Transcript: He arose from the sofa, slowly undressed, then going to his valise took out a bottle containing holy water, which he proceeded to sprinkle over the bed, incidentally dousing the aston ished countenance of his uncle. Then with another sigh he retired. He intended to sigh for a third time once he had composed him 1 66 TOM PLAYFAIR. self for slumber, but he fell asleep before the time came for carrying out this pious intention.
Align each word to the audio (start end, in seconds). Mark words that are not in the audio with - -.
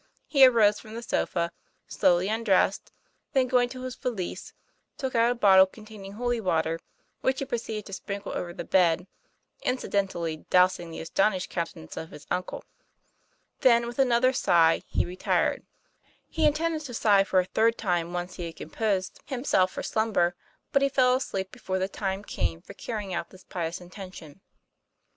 He 0.25 0.47
arose 0.47 0.79
from 0.79 0.95
the 0.95 1.03
sofa, 1.03 1.51
slowly 1.87 2.27
undressed, 2.27 2.91
then 3.33 3.45
going 3.47 3.69
to 3.69 3.83
his 3.83 3.93
valise 3.95 4.51
took 4.97 5.13
out 5.13 5.31
a 5.31 5.35
bottle 5.35 5.67
containing 5.67 6.13
holy 6.13 6.41
water, 6.41 6.79
which 7.19 7.37
he 7.37 7.45
proceeded 7.45 7.85
to 7.85 7.93
sprinkle 7.93 8.31
over 8.31 8.51
the 8.51 8.63
bed, 8.63 9.05
incidentally 9.61 10.37
dousing 10.49 10.89
the 10.89 10.99
aston 11.01 11.33
ished 11.33 11.49
countenance 11.49 11.97
of 11.97 12.09
his 12.09 12.25
uncle. 12.31 12.63
Then 13.59 13.85
with 13.85 13.99
another 13.99 14.33
sigh 14.33 14.81
he 14.87 15.05
retired. 15.05 15.67
He 16.27 16.47
intended 16.47 16.81
to 16.85 16.95
sigh 16.95 17.23
for 17.23 17.39
a 17.39 17.45
third 17.45 17.77
time 17.77 18.11
once 18.11 18.37
he 18.37 18.47
had 18.47 18.55
composed 18.55 19.19
him 19.27 19.41
1 19.41 19.41
66 19.41 19.41
TOM 19.41 19.41
PLAYFAIR. 19.43 19.45
self 19.45 19.71
for 19.71 19.83
slumber, 19.83 20.35
but 20.71 20.81
he 20.81 20.89
fell 20.89 21.13
asleep 21.13 21.51
before 21.51 21.77
the 21.77 21.87
time 21.87 22.23
came 22.23 22.59
for 22.59 22.73
carrying 22.73 23.13
out 23.13 23.29
this 23.29 23.43
pious 23.43 23.79
intention. 23.79 24.41